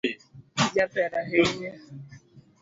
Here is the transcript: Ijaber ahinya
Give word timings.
Ijaber 0.63 1.11
ahinya 1.21 1.73